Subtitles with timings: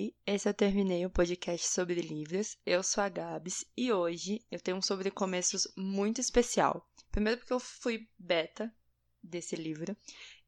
[0.00, 2.56] Oi, esse eu terminei o podcast sobre livros.
[2.64, 6.90] Eu sou a Gabs e hoje eu tenho um sobre começos muito especial.
[7.10, 8.74] Primeiro porque eu fui beta
[9.22, 9.94] desse livro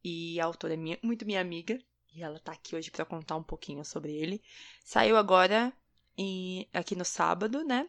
[0.02, 1.79] e a autora é minha, muito minha amiga
[2.14, 4.43] e ela tá aqui hoje para contar um pouquinho sobre ele.
[4.82, 5.71] Saiu agora
[6.16, 7.87] em, aqui no sábado, né?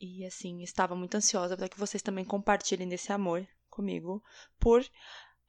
[0.00, 4.22] E assim, estava muito ansiosa para que vocês também compartilhem desse amor comigo
[4.56, 4.88] por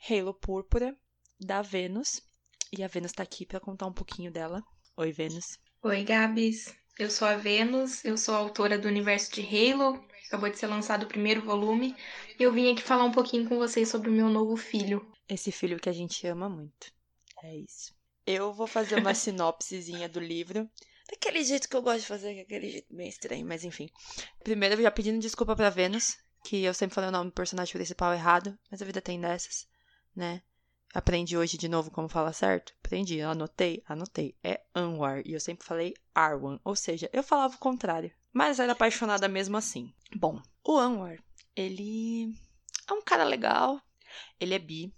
[0.09, 0.97] Halo Púrpura
[1.39, 2.21] da Vênus.
[2.75, 4.63] E a Vênus tá aqui para contar um pouquinho dela.
[4.95, 5.57] Oi, Vênus.
[5.81, 6.71] Oi, Gabs.
[6.99, 10.05] Eu sou a Vênus, eu sou autora do universo de Halo.
[10.27, 11.95] Acabou de ser lançado o primeiro volume.
[12.39, 15.11] E eu vim aqui falar um pouquinho com vocês sobre o meu novo filho.
[15.27, 16.93] Esse filho que a gente ama muito.
[17.41, 17.91] É isso.
[18.25, 20.69] Eu vou fazer uma sinopsezinha do livro.
[21.09, 23.89] Daquele jeito que eu gosto de fazer, aquele jeito bem estranho, mas enfim.
[24.43, 28.13] Primeiro, já pedindo desculpa pra Vênus, que eu sempre falei o nome do personagem principal
[28.13, 29.67] errado, mas a vida tem dessas,
[30.15, 30.43] né?
[30.93, 32.73] Aprendi hoje de novo como falar certo?
[32.83, 34.35] Aprendi, anotei, anotei.
[34.43, 38.73] É Anwar, e eu sempre falei Arwan, ou seja, eu falava o contrário, mas era
[38.73, 39.91] apaixonada mesmo assim.
[40.15, 41.17] Bom, o Anwar,
[41.55, 42.31] ele
[42.87, 43.81] é um cara legal,
[44.39, 44.93] ele é bi,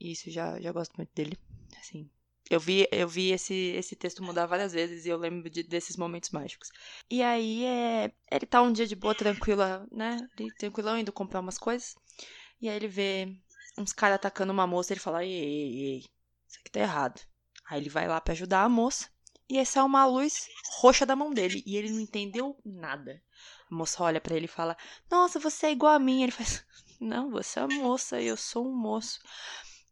[0.00, 1.38] isso já, já gosto muito dele,
[1.78, 2.10] assim,
[2.50, 5.96] eu vi, eu vi esse, esse texto mudar várias vezes e eu lembro de, desses
[5.96, 6.68] momentos mágicos.
[7.08, 10.16] E aí, é, ele tá um dia de boa, tranquila, né?
[10.58, 11.94] Tranquilão, indo comprar umas coisas.
[12.60, 13.32] E aí ele vê
[13.78, 15.98] uns caras atacando uma moça ele fala: ei, ei, ei,
[16.48, 17.20] isso aqui tá errado.
[17.68, 19.08] Aí ele vai lá para ajudar a moça.
[19.48, 21.62] E aí sai uma luz roxa da mão dele.
[21.66, 23.22] E ele não entendeu nada.
[23.70, 24.76] A moça olha para ele e fala:
[25.10, 26.22] Nossa, você é igual a mim.
[26.22, 26.64] Ele faz:
[27.00, 29.20] Não, você é uma moça eu sou um moço.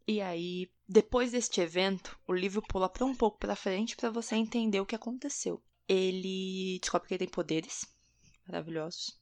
[0.06, 4.36] E aí, depois deste evento, o livro pula para um pouco para frente para você
[4.36, 5.62] entender o que aconteceu.
[5.86, 7.86] Ele descobre que ele tem poderes
[8.46, 9.18] maravilhosos.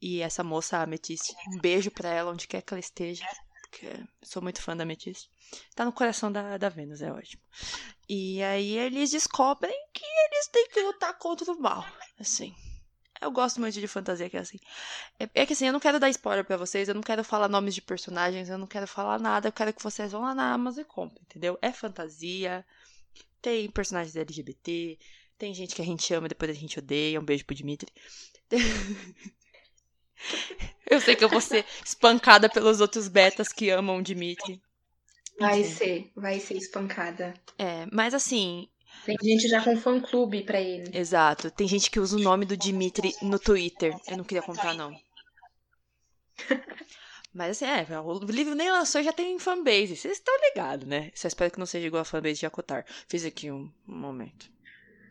[0.00, 3.26] E essa moça, a Amethyst, um beijo para ela onde quer que ela esteja,
[3.70, 3.90] porque
[4.22, 5.28] sou muito fã da Amethyst.
[5.74, 7.42] Tá no coração da, da Vênus, é ótimo.
[8.08, 11.86] E aí eles descobrem que eles têm que lutar contra o mal,
[12.18, 12.54] assim.
[13.20, 14.58] Eu gosto muito de fantasia que é assim.
[15.18, 17.48] É, é que assim, eu não quero dar spoiler para vocês, eu não quero falar
[17.48, 20.52] nomes de personagens, eu não quero falar nada, eu quero que vocês vão lá na
[20.52, 21.58] Amazon e comprem, entendeu?
[21.60, 22.64] É fantasia,
[23.42, 24.98] tem personagens LGBT,
[25.36, 27.20] tem gente que a gente ama e depois a gente odeia.
[27.20, 27.92] Um beijo pro Dimitri.
[30.88, 34.60] eu sei que eu vou ser espancada pelos outros betas que amam o Dimitri.
[35.38, 37.32] Vai ser, vai ser espancada.
[37.56, 38.68] É, mas assim,
[39.04, 40.90] tem gente já com fã-clube pra ele.
[40.96, 41.50] Exato.
[41.50, 43.96] Tem gente que usa o nome do Dimitri no Twitter.
[44.06, 44.94] Eu não queria contar, não.
[47.32, 49.96] Mas assim, é, o livro nem lançou já tem fanbase.
[49.96, 51.10] Vocês estão ligados, né?
[51.14, 52.84] Só espero que não seja igual a fanbase de Acotar.
[53.06, 54.50] Fiz aqui um, um momento.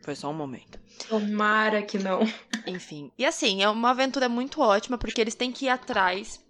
[0.02, 0.80] Foi só um momento.
[1.08, 2.20] Tomara que não.
[2.66, 3.10] Enfim.
[3.18, 6.40] E assim, é uma aventura muito ótima, porque eles têm que ir atrás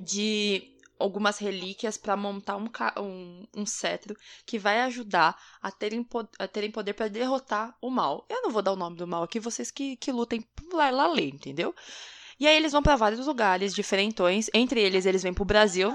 [0.00, 2.68] de algumas relíquias para montar um,
[2.98, 6.06] um, um, cetro que vai ajudar a terem,
[6.38, 8.26] a terem poder para derrotar o mal.
[8.28, 11.06] Eu não vou dar o nome do mal aqui, vocês que, que lutem lá, lá
[11.06, 11.74] ler, entendeu?
[12.40, 14.48] E aí eles vão para vários lugares diferentões.
[14.54, 15.94] Entre eles, eles vêm pro Brasil.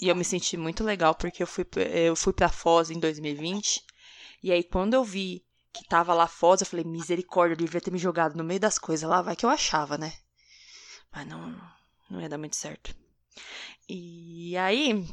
[0.00, 3.82] E eu me senti muito legal porque eu fui, eu fui pra Foz em 2020.
[4.42, 5.42] E aí, quando eu vi
[5.74, 8.78] que tava lá Foz, eu falei, misericórdia, eu devia ter me jogado no meio das
[8.78, 10.12] coisas lá, vai que eu achava, né?
[11.12, 11.60] Mas não,
[12.08, 12.94] não ia dar muito certo.
[13.88, 15.04] E aí,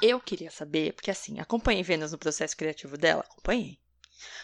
[0.00, 3.22] eu queria saber, porque assim, acompanhei Vênus no processo criativo dela?
[3.30, 3.78] Acompanhei.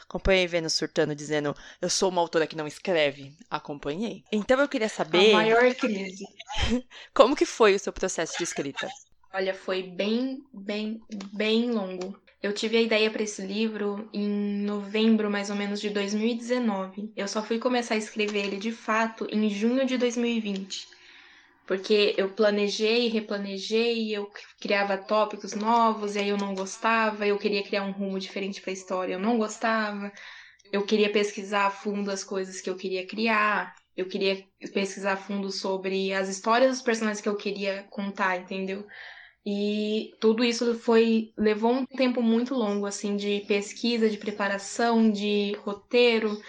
[0.03, 3.35] Acompanhei Vênus surtando, dizendo eu sou uma autora que não escreve?
[3.49, 4.23] Acompanhei.
[4.31, 5.31] Então eu queria saber.
[5.31, 6.27] A maior crise.
[7.15, 8.87] Como que foi o seu processo de escrita?
[9.33, 11.01] Olha, foi bem, bem,
[11.33, 12.21] bem longo.
[12.43, 14.29] Eu tive a ideia para esse livro em
[14.65, 17.13] novembro, mais ou menos, de 2019.
[17.17, 20.89] Eu só fui começar a escrever ele de fato em junho de 2020
[21.67, 24.31] porque eu planejei, replanejei, eu
[24.61, 28.71] criava tópicos novos e aí eu não gostava, eu queria criar um rumo diferente para
[28.71, 30.13] a história, eu não gostava.
[30.73, 35.17] Eu queria pesquisar a fundo as coisas que eu queria criar, eu queria pesquisar a
[35.17, 38.87] fundo sobre as histórias dos personagens que eu queria contar, entendeu?
[39.45, 45.53] E tudo isso foi levou um tempo muito longo assim de pesquisa, de preparação, de
[45.65, 46.41] roteiro,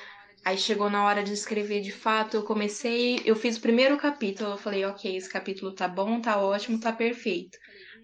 [0.45, 4.51] Aí chegou na hora de escrever de fato, eu comecei, eu fiz o primeiro capítulo,
[4.51, 7.57] eu falei, ok, esse capítulo tá bom, tá ótimo, tá perfeito.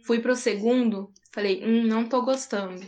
[0.05, 2.87] Fui pro segundo, falei, hum, não tô gostando.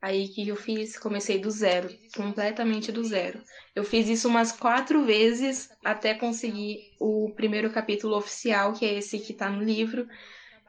[0.00, 0.98] Aí que eu fiz?
[0.98, 3.42] Comecei do zero, completamente do zero.
[3.74, 9.18] Eu fiz isso umas quatro vezes até conseguir o primeiro capítulo oficial, que é esse
[9.18, 10.06] que tá no livro.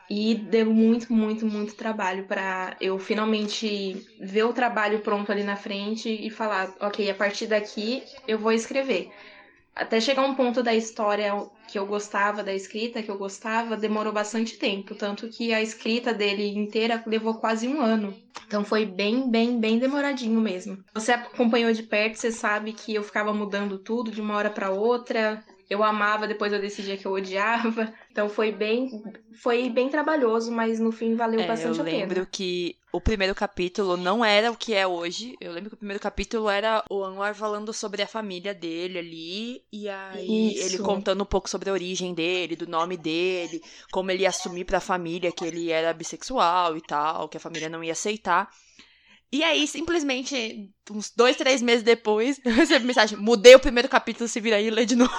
[0.10, 5.56] E deu muito, muito, muito trabalho para eu finalmente ver o trabalho pronto ali na
[5.56, 9.12] frente e falar, ok, a partir daqui eu vou escrever.
[9.76, 11.32] Até chegar um ponto da história
[11.68, 14.96] que eu gostava, da escrita que eu gostava, demorou bastante tempo.
[14.96, 18.14] Tanto que a escrita dele inteira levou quase um ano.
[18.46, 20.84] Então foi bem, bem, bem demoradinho mesmo.
[20.94, 24.72] Você acompanhou de perto, você sabe que eu ficava mudando tudo de uma hora para
[24.72, 25.44] outra.
[25.70, 27.94] Eu amava, depois eu decidia que eu odiava.
[28.12, 28.90] Então foi bem,
[29.42, 32.00] foi bem trabalhoso, mas no fim valeu É, bastante eu a pena.
[32.00, 35.38] lembro que o primeiro capítulo não era o que é hoje.
[35.40, 39.64] Eu lembro que o primeiro capítulo era o Anwar falando sobre a família dele ali.
[39.72, 40.66] E aí Isso.
[40.66, 43.62] ele contando um pouco sobre a origem dele, do nome dele,
[43.92, 47.70] como ele ia assumir pra família que ele era bissexual e tal, que a família
[47.70, 48.50] não ia aceitar.
[49.32, 54.28] E aí, simplesmente, uns dois, três meses depois, eu recebi mensagem: mudei o primeiro capítulo,
[54.28, 55.14] se vira aí e lê de novo.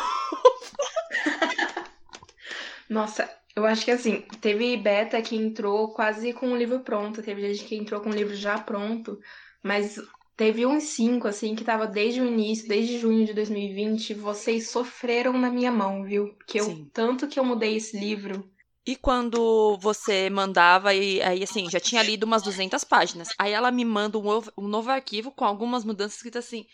[2.90, 7.54] Nossa, eu acho que assim, teve beta que entrou quase com o livro pronto, teve
[7.54, 9.16] gente que entrou com o livro já pronto,
[9.62, 9.96] mas
[10.36, 15.38] teve uns cinco, assim, que tava desde o início, desde junho de 2020, vocês sofreram
[15.38, 16.34] na minha mão, viu?
[16.34, 16.90] Porque eu, Sim.
[16.92, 18.50] tanto que eu mudei esse livro.
[18.84, 23.28] E quando você mandava, e aí assim, já tinha lido umas 200 páginas.
[23.38, 26.66] Aí ela me manda um, um novo arquivo com algumas mudanças escritas assim.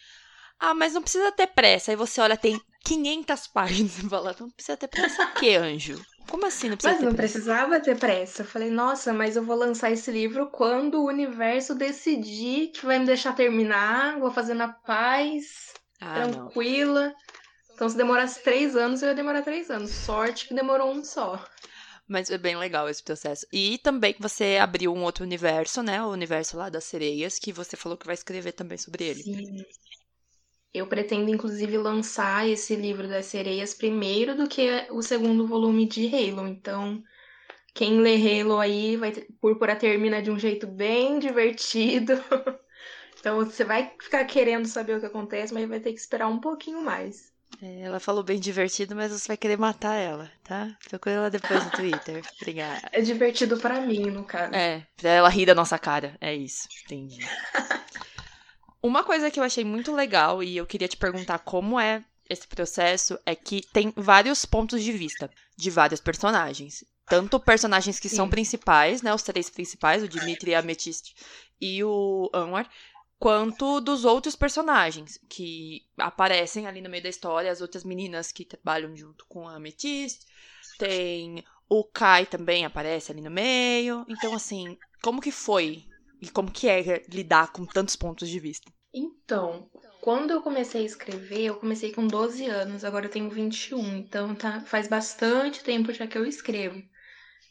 [0.58, 1.90] Ah, mas não precisa ter pressa.
[1.92, 6.04] Aí você olha, tem 500 páginas e fala, não precisa ter pressa o quê, anjo?
[6.28, 7.40] Como assim não precisa Mas ter não pressa?
[7.40, 8.42] precisava ter pressa.
[8.42, 12.98] Eu falei, nossa, mas eu vou lançar esse livro quando o universo decidir que vai
[12.98, 16.52] me deixar terminar, vou fazer na paz, Ah, não.
[16.52, 17.14] tranquila.
[17.74, 19.90] Então, se demorasse três anos, eu ia demorar três anos.
[19.90, 21.44] Sorte que demorou um só.
[22.08, 23.46] Mas é bem legal esse processo.
[23.52, 26.02] E também que você abriu um outro universo, né?
[26.02, 29.24] O universo lá das sereias, que você falou que vai escrever também sobre ele.
[29.24, 29.64] Sim.
[30.72, 36.06] Eu pretendo, inclusive, lançar esse livro das sereias primeiro do que o segundo volume de
[36.06, 36.46] Halo.
[36.46, 37.02] Então,
[37.74, 39.12] quem lê Halo aí vai.
[39.40, 42.12] Púrpura termina de um jeito bem divertido.
[43.18, 46.38] Então, você vai ficar querendo saber o que acontece, mas vai ter que esperar um
[46.38, 47.32] pouquinho mais.
[47.60, 50.76] É, ela falou bem divertido, mas você vai querer matar ela, tá?
[50.88, 52.22] Procura ela depois no Twitter.
[52.40, 52.88] Obrigada.
[52.92, 54.54] É divertido pra mim, no caso.
[54.54, 56.16] É, pra ela rir da nossa cara.
[56.20, 57.18] É isso, entendi.
[58.82, 62.46] Uma coisa que eu achei muito legal e eu queria te perguntar como é esse
[62.46, 66.84] processo é que tem vários pontos de vista de vários personagens.
[67.08, 68.30] Tanto personagens que são Sim.
[68.30, 69.14] principais, né?
[69.14, 71.14] Os três principais, o Dimitri, a Amethyst
[71.60, 72.68] e o Anwar,
[73.18, 78.44] quanto dos outros personagens que aparecem ali no meio da história, as outras meninas que
[78.44, 80.26] trabalham junto com a Amethyst.
[80.78, 84.04] Tem o Kai também aparece ali no meio.
[84.08, 85.84] Então, assim, como que foi?
[86.20, 88.72] E como que é lidar com tantos pontos de vista?
[88.92, 89.68] Então,
[90.00, 94.34] quando eu comecei a escrever, eu comecei com 12 anos, agora eu tenho 21, então
[94.34, 96.82] tá, faz bastante tempo já que eu escrevo.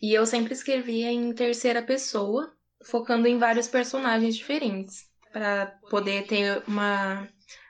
[0.01, 2.51] E eu sempre escrevia em terceira pessoa,
[2.85, 7.27] focando em vários personagens diferentes, para poder ter uma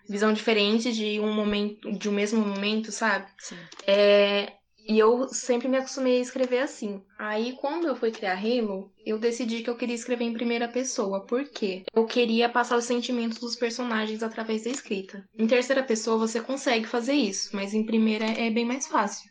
[0.07, 3.29] visão diferente de um momento, de um mesmo momento, sabe?
[3.39, 3.57] Sim.
[3.87, 4.53] É,
[4.87, 7.01] e eu sempre me acostumei a escrever assim.
[7.17, 11.25] Aí, quando eu fui criar Halo, eu decidi que eu queria escrever em primeira pessoa.
[11.25, 11.83] Por quê?
[11.93, 15.27] Eu queria passar os sentimentos dos personagens através da escrita.
[15.37, 19.29] Em terceira pessoa você consegue fazer isso, mas em primeira é bem mais fácil.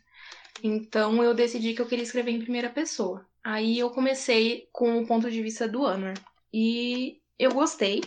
[0.61, 3.25] Então eu decidi que eu queria escrever em primeira pessoa.
[3.43, 6.15] Aí eu comecei com o ponto de vista do Anwar.
[6.53, 8.01] E eu gostei.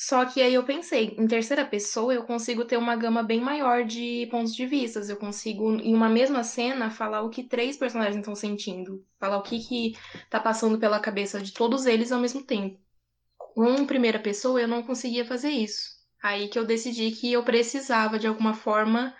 [0.00, 3.84] Só que aí eu pensei, em terceira pessoa eu consigo ter uma gama bem maior
[3.84, 5.00] de pontos de vista.
[5.00, 9.04] Eu consigo, em uma mesma cena, falar o que três personagens estão sentindo.
[9.18, 9.98] Falar o que, que
[10.30, 12.78] tá passando pela cabeça de todos eles ao mesmo tempo.
[13.36, 15.88] Com primeira pessoa eu não conseguia fazer isso.
[16.22, 19.12] Aí que eu decidi que eu precisava, de alguma forma,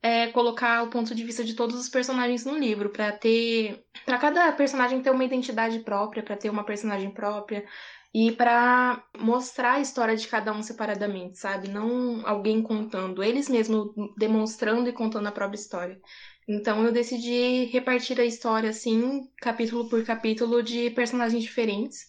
[0.00, 3.84] é, colocar o ponto de vista de todos os personagens no livro, para ter.
[4.06, 7.66] para cada personagem ter uma identidade própria, para ter uma personagem própria
[8.14, 11.68] e para mostrar a história de cada um separadamente, sabe?
[11.68, 16.00] Não alguém contando, eles mesmos demonstrando e contando a própria história.
[16.46, 22.06] Então eu decidi repartir a história assim, capítulo por capítulo, de personagens diferentes,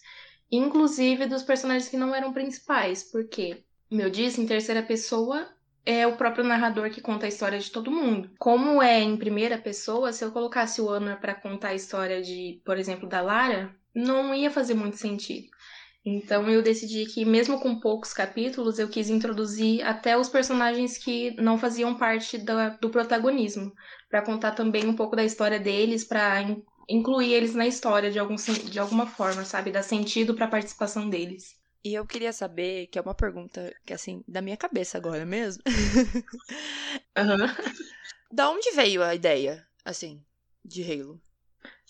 [0.50, 5.48] inclusive dos personagens que não eram principais, porque, como eu disse, em terceira pessoa
[5.86, 8.30] é o próprio narrador que conta a história de todo mundo.
[8.38, 12.60] Como é em primeira pessoa, se eu colocasse o Anwar para contar a história de,
[12.64, 15.48] por exemplo, da Lara, não ia fazer muito sentido.
[16.04, 21.30] Então eu decidi que, mesmo com poucos capítulos, eu quis introduzir até os personagens que
[21.40, 23.72] não faziam parte da, do protagonismo,
[24.10, 28.18] para contar também um pouco da história deles, para in, incluir eles na história de,
[28.18, 29.72] algum, de alguma forma, sabe?
[29.72, 31.56] Dar sentido para a participação deles.
[31.82, 35.62] E eu queria saber, que é uma pergunta que, assim, da minha cabeça agora mesmo.
[37.16, 37.46] Uhum.
[38.32, 40.20] da onde veio a ideia, assim,
[40.64, 41.20] de Halo?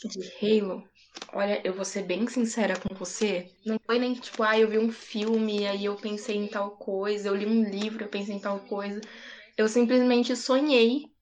[0.05, 0.87] De Halo?
[1.33, 3.53] Olha, eu vou ser bem sincera com você.
[3.65, 7.29] Não foi nem tipo, ah, eu vi um filme, aí eu pensei em tal coisa,
[7.29, 9.01] eu li um livro, eu pensei em tal coisa.
[9.57, 11.13] Eu simplesmente sonhei,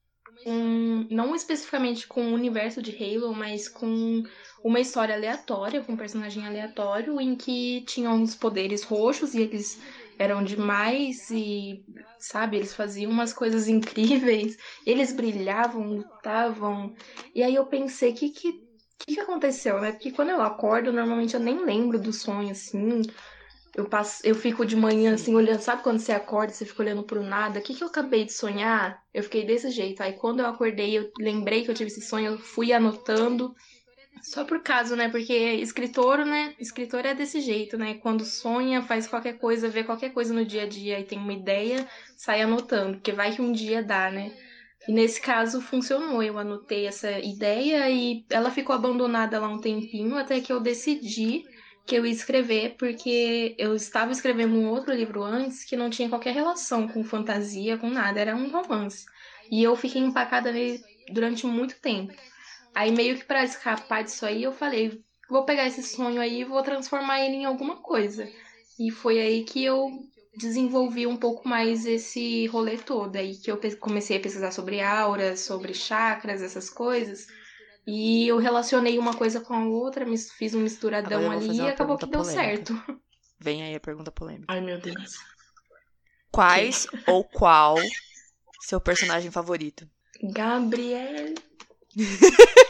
[0.45, 4.23] com, não especificamente com o universo de Halo, mas com
[4.63, 9.81] uma história aleatória, com um personagem aleatório, em que tinham uns poderes roxos e eles
[10.19, 11.85] eram demais e,
[12.19, 14.57] sabe, eles faziam umas coisas incríveis,
[14.87, 16.95] eles brilhavam, lutavam.
[17.35, 18.62] E aí eu pensei, que que,
[19.07, 19.93] que que aconteceu, né?
[19.93, 23.03] Porque quando eu acordo, normalmente eu nem lembro do sonho, assim.
[23.75, 25.61] Eu, passo, eu fico de manhã, assim, olhando.
[25.61, 27.59] Sabe quando você acorda, você fica olhando pro nada?
[27.59, 29.03] O que, que eu acabei de sonhar?
[29.13, 30.03] Eu fiquei desse jeito.
[30.03, 33.55] Aí quando eu acordei, eu lembrei que eu tive esse sonho, eu fui anotando.
[34.23, 35.09] Só por caso, né?
[35.09, 36.55] Porque escritor, né?
[36.61, 37.95] Escritor é desse jeito, né?
[37.95, 41.33] Quando sonha, faz qualquer coisa, vê qualquer coisa no dia a dia e tem uma
[41.33, 42.95] ideia, sai anotando.
[42.99, 44.33] Porque vai que um dia dá, né?
[44.89, 46.23] E nesse caso funcionou.
[46.23, 51.45] Eu anotei essa ideia e ela ficou abandonada lá um tempinho até que eu decidi
[51.87, 56.09] que eu ia escrever, porque eu estava escrevendo um outro livro antes que não tinha
[56.09, 59.05] qualquer relação com fantasia, com nada, era um romance.
[59.51, 62.15] E eu fiquei empacada nele durante muito tempo.
[62.75, 66.45] Aí meio que para escapar disso aí, eu falei, vou pegar esse sonho aí e
[66.45, 68.29] vou transformar ele em alguma coisa.
[68.79, 69.91] E foi aí que eu
[70.37, 75.41] desenvolvi um pouco mais esse rolê todo, aí que eu comecei a pesquisar sobre auras,
[75.41, 77.27] sobre chakras, essas coisas.
[77.87, 80.07] E eu relacionei uma coisa com a outra,
[80.39, 82.73] fiz um misturadão ali e acabou que deu certo.
[83.39, 84.47] Vem aí a pergunta polêmica.
[84.53, 85.17] Ai, meu Deus.
[86.31, 87.77] Quais ou qual
[88.61, 89.89] seu personagem favorito?
[90.23, 91.35] Gabriel.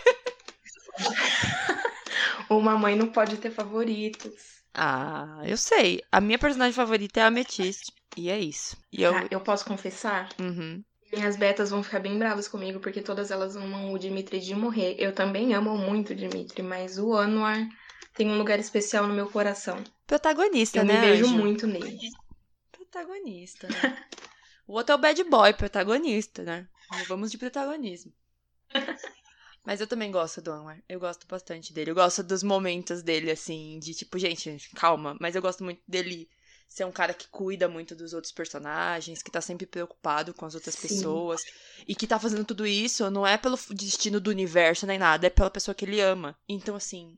[2.48, 4.61] Uma mãe não pode ter favoritos.
[4.74, 6.02] Ah, eu sei.
[6.10, 7.90] A minha personagem favorita é a Amethyst.
[8.16, 8.76] E é isso.
[8.92, 9.14] E eu...
[9.14, 10.28] Ah, eu posso confessar?
[10.38, 10.82] Uhum.
[11.12, 14.96] Minhas betas vão ficar bem bravas comigo, porque todas elas amam o Dimitri de morrer.
[14.98, 17.68] Eu também amo muito o Dimitri, mas o Anwar
[18.14, 19.82] tem um lugar especial no meu coração.
[20.06, 20.96] Protagonista, eu né?
[20.96, 21.36] Eu me vejo Anjo?
[21.36, 21.98] muito nele.
[22.70, 24.06] Protagonista, né?
[24.66, 26.66] o outro é o bad boy, protagonista, né?
[27.08, 28.12] Vamos de protagonismo.
[29.64, 30.82] Mas eu também gosto do Anwar.
[30.88, 31.90] Eu gosto bastante dele.
[31.90, 35.16] Eu gosto dos momentos dele, assim, de tipo, gente, calma.
[35.20, 36.28] Mas eu gosto muito dele
[36.68, 40.54] ser um cara que cuida muito dos outros personagens, que tá sempre preocupado com as
[40.54, 40.88] outras Sim.
[40.88, 41.42] pessoas.
[41.86, 45.30] E que tá fazendo tudo isso não é pelo destino do universo nem nada, é
[45.30, 46.36] pela pessoa que ele ama.
[46.48, 47.16] Então, assim,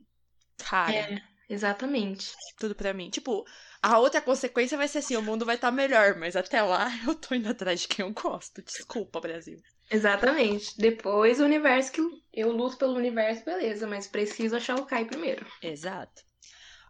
[0.59, 0.93] cara.
[0.95, 2.33] É, exatamente.
[2.59, 3.11] Tudo pra mim.
[3.11, 3.47] Tipo,
[3.81, 6.89] a outra consequência vai ser assim: o mundo vai estar tá melhor, mas até lá
[7.07, 8.61] eu tô indo atrás de quem eu gosto.
[8.61, 9.63] Desculpa, Brasil.
[9.95, 10.75] Exatamente.
[10.77, 12.01] Depois o universo que
[12.33, 15.47] eu luto pelo universo, beleza, mas preciso achar o Kai primeiro.
[15.63, 16.23] Exato.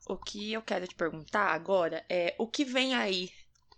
[0.08, 3.30] O que eu quero te perguntar agora é o que vem aí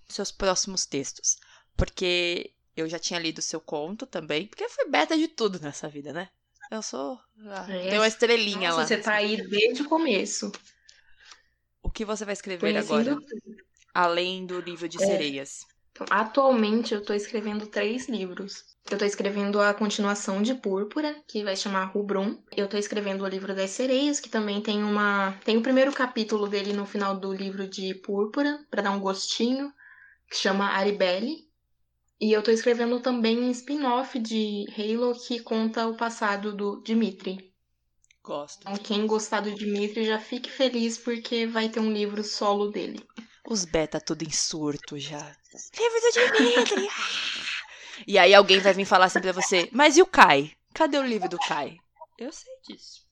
[0.08, 1.36] seus próximos textos?
[1.76, 6.12] Porque eu já tinha lido seu conto também, porque foi beta de tudo nessa vida,
[6.12, 6.28] né?
[6.70, 7.18] Eu sou.
[7.46, 7.90] Ah, É.
[7.90, 8.86] Tem uma estrelinha Nossa, lá.
[8.86, 10.50] você tá aí desde o começo.
[11.82, 13.18] O que você vai escrever Conhecendo agora?
[13.94, 15.06] Além do livro de É.
[15.06, 15.60] sereias.
[15.92, 18.75] Então, atualmente eu tô escrevendo três livros.
[18.88, 22.40] Eu tô escrevendo a continuação de Púrpura, que vai chamar Rubrum.
[22.56, 25.32] Eu tô escrevendo o livro das sereias, que também tem uma.
[25.44, 29.72] Tem o primeiro capítulo dele no final do livro de Púrpura, pra dar um gostinho,
[30.30, 31.46] que chama Aribelle.
[32.20, 37.52] E eu tô escrevendo também um spin-off de Halo que conta o passado do Dimitri.
[38.22, 38.60] Gosto.
[38.62, 43.04] Então, quem gostar do Dimitri já fique feliz porque vai ter um livro solo dele.
[43.48, 45.36] Os beta tudo em surto já.
[45.76, 46.88] Livro do Dimitri!
[48.06, 50.52] e aí alguém vai vir falar assim pra você, mas e o Kai?
[50.74, 51.78] Cadê o livro do Kai?
[52.18, 53.06] Eu sei disso.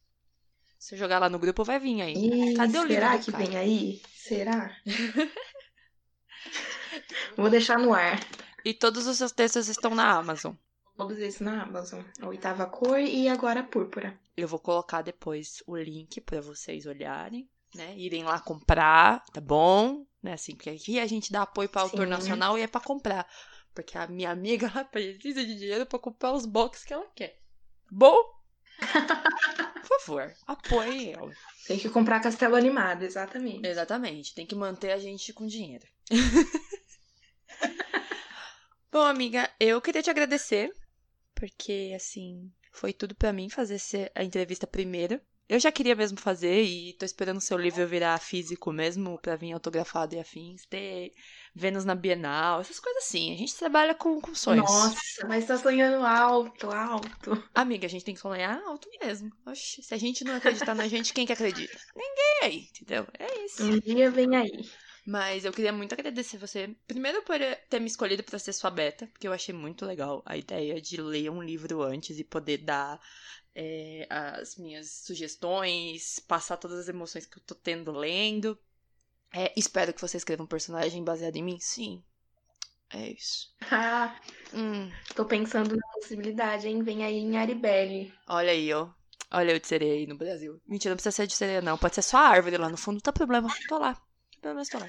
[0.78, 2.14] Se eu jogar lá no grupo, vai vir aí.
[2.14, 3.46] Ih, Cadê o livro será do que Kai?
[3.46, 4.02] vem aí?
[4.14, 4.76] Será?
[7.36, 8.20] Vou deixar no ar.
[8.64, 10.54] E todos os seus textos estão na Amazon.
[10.96, 12.02] Todos esses na Amazon.
[12.20, 14.18] A oitava cor e agora a púrpura.
[14.36, 17.94] Eu vou colocar depois o link pra vocês olharem, né?
[17.96, 20.06] Irem lá comprar, tá bom?
[20.22, 20.34] Né?
[20.34, 22.10] Assim, porque aqui a gente dá apoio para autor Sim.
[22.10, 23.26] nacional e é pra comprar.
[23.74, 27.40] Porque a minha amiga, ela precisa de dinheiro pra comprar os boxes que ela quer.
[27.90, 28.16] Bom?
[29.86, 31.32] Por favor, apoie ela.
[31.66, 33.66] Tem que comprar castelo animado, exatamente.
[33.66, 35.86] Exatamente, tem que manter a gente com dinheiro.
[38.90, 40.72] Bom, amiga, eu queria te agradecer,
[41.34, 43.80] porque, assim, foi tudo pra mim fazer
[44.14, 45.20] a entrevista primeiro.
[45.46, 49.36] Eu já queria mesmo fazer e tô esperando o seu livro virar físico mesmo, pra
[49.36, 51.12] vir autografado e afins, ter
[51.54, 53.32] Vênus na Bienal, essas coisas assim.
[53.34, 54.64] A gente trabalha com, com sonhos.
[54.64, 57.44] Nossa, mas tá sonhando alto, alto.
[57.54, 59.30] Amiga, a gente tem que sonhar alto mesmo.
[59.46, 61.78] Oxi, se a gente não acreditar na gente, quem que acredita?
[61.94, 63.06] Ninguém aí, entendeu?
[63.18, 63.62] É isso.
[63.64, 64.70] Um dia vem aí.
[65.06, 69.06] Mas eu queria muito agradecer você, primeiro por ter me escolhido pra ser sua beta,
[69.08, 72.98] porque eu achei muito legal a ideia de ler um livro antes e poder dar
[73.54, 78.58] é, as minhas sugestões, passar todas as emoções que eu tô tendo lendo.
[79.32, 81.58] É, espero que você escreva um personagem baseado em mim.
[81.60, 82.02] Sim.
[82.90, 83.52] É isso.
[83.70, 84.14] Ah,
[84.54, 86.82] Hum, tô pensando na possibilidade, hein?
[86.82, 88.12] Vem aí em Aribelle.
[88.28, 88.88] olha aí, ó.
[89.30, 90.60] Olha eu de sereia aí no Brasil.
[90.66, 91.76] Mentira, não precisa ser de sereia, não.
[91.78, 93.48] Pode ser só a árvore lá no fundo, não tá problema.
[93.68, 94.00] Tô lá.
[94.44, 94.86] Pelo menos lá.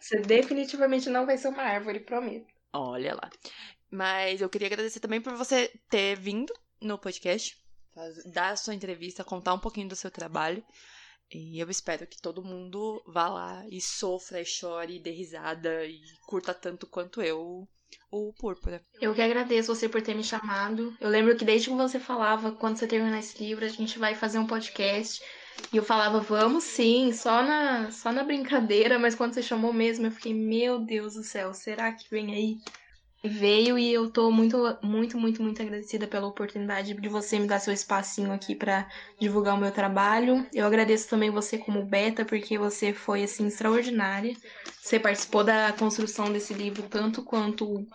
[0.00, 2.46] Você definitivamente não vai ser uma árvore, prometo.
[2.72, 3.30] Olha lá.
[3.90, 6.50] Mas eu queria agradecer também por você ter vindo
[6.80, 7.54] no podcast,
[8.32, 10.64] dar a sua entrevista, contar um pouquinho do seu trabalho.
[11.30, 15.84] E eu espero que todo mundo vá lá e sofra, e chore, e dê risada
[15.84, 17.68] e curta tanto quanto eu
[18.10, 18.82] o Púrpura.
[18.98, 20.96] Eu que agradeço você por ter me chamado.
[20.98, 24.14] Eu lembro que desde que você falava, quando você terminar esse livro, a gente vai
[24.14, 25.22] fazer um podcast.
[25.72, 30.06] E eu falava, vamos sim, só na, só na brincadeira, mas quando você chamou mesmo,
[30.06, 32.58] eu fiquei, meu Deus do céu, será que vem aí?
[33.24, 37.58] veio e eu tô muito, muito, muito, muito agradecida pela oportunidade de você me dar
[37.58, 38.88] seu espacinho aqui para
[39.20, 40.46] divulgar o meu trabalho.
[40.52, 44.34] Eu agradeço também você como beta, porque você foi assim extraordinária.
[44.64, 47.86] Você participou da construção desse livro tanto quanto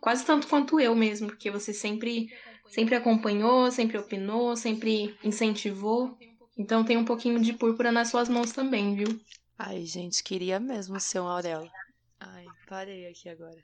[0.00, 2.28] quase tanto quanto eu mesmo, porque você sempre
[2.68, 6.16] sempre acompanhou, sempre opinou, sempre incentivou.
[6.60, 9.18] Então tem um pouquinho de púrpura nas suas mãos também, viu?
[9.58, 11.70] Ai, gente, queria mesmo ser um Aurelo.
[12.20, 13.56] Ai, parei aqui agora.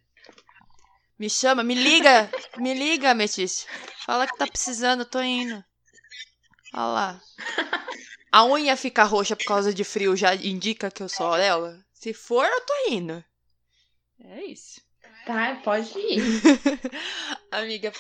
[1.18, 3.66] Me chama, me liga, me liga, Metis.
[4.06, 5.62] Fala que tá precisando, tô indo.
[6.72, 7.22] Olha lá.
[8.32, 11.84] A unha fica roxa por causa de frio já indica que eu sou Auréola?
[11.92, 13.22] Se for, eu tô indo.
[14.20, 14.80] É isso.
[15.26, 16.22] Tá, pode ir.
[17.50, 17.90] Amiga,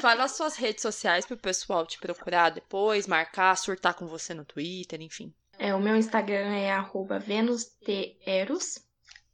[0.00, 4.44] fala as suas redes sociais pro pessoal te procurar depois, marcar, surtar com você no
[4.44, 5.34] Twitter, enfim.
[5.58, 8.78] É, o meu Instagram é arroba venusteros.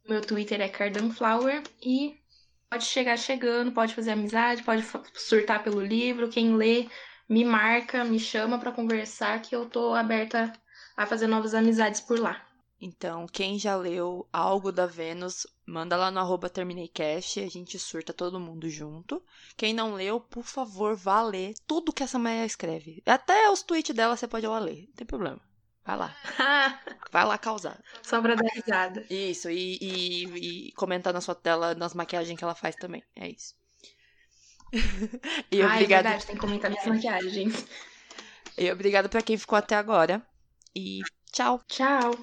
[0.09, 2.17] Meu Twitter é cardanflower e
[2.71, 4.83] pode chegar chegando, pode fazer amizade, pode
[5.13, 6.29] surtar pelo livro.
[6.29, 6.87] Quem lê,
[7.29, 10.51] me marca, me chama para conversar, que eu tô aberta
[10.97, 12.43] a fazer novas amizades por lá.
[12.79, 18.11] Então, quem já leu algo da Vênus, manda lá no arroba TermineiCast, a gente surta
[18.11, 19.23] todo mundo junto.
[19.55, 23.01] Quem não leu, por favor, vá ler tudo que essa mulher escreve.
[23.05, 25.39] Até os tweets dela você pode lá ler, não tem problema.
[25.85, 26.15] Vai lá.
[27.11, 27.79] Vai lá causar.
[28.01, 29.05] Só pra dar risada.
[29.09, 33.03] Isso, e, e, e comentar na sua tela nas maquiagens que ela faz também.
[33.15, 33.53] É isso.
[35.51, 36.07] e ah, obrigado...
[36.07, 37.65] é verdade, tem que comentar minhas maquiagens.
[38.57, 40.25] E obrigado pra quem ficou até agora.
[40.75, 41.61] E tchau.
[41.67, 42.17] Tchau.